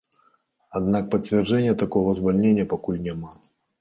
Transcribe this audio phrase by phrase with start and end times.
[0.77, 3.31] Аднак пацвярджэння такога звальнення пакуль няма.